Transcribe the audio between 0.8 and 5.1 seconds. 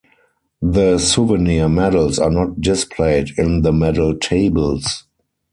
souvenir medals are not displayed in the medal tables.